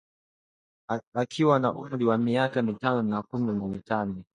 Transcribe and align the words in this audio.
akiwa 1.21 1.55
na 1.59 1.69
umri 1.79 2.03
wa 2.09 2.17
miaka 2.17 2.57
mitano 2.61 3.01
na 3.03 3.21
kumi 3.29 3.51
na 3.53 3.67
mitano 3.75 4.15